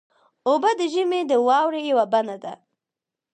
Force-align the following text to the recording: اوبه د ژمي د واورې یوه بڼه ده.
اوبه 0.47 0.71
د 0.79 0.81
ژمي 0.93 1.21
د 1.27 1.33
واورې 1.47 1.81
یوه 1.91 2.05
بڼه 2.13 2.37
ده. 2.43 2.53